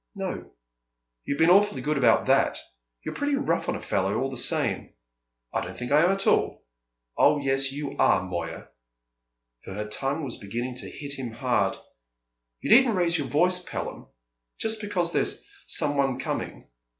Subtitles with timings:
[0.15, 0.53] "No.
[1.25, 2.57] You've been awfully good about that.
[3.05, 4.95] You're pretty rough on a fellow, all the same!"
[5.53, 6.65] "I don't think I am at all."
[7.19, 8.69] "Oh, yes, you are, Moya!"
[9.63, 11.77] For her tongue was beginning to hit him hard.
[12.61, 14.07] "You needn't raise your voice, Pelham,
[14.57, 16.67] just because there's some one coming."